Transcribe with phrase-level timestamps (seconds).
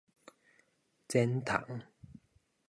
[1.07, 1.85] 剪蟲